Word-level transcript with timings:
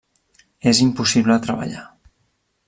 És 0.71 0.79
impossible 0.85 1.37
treballar. 1.45 1.85